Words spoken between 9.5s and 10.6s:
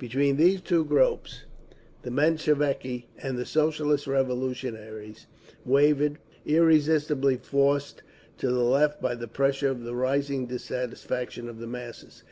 of the rising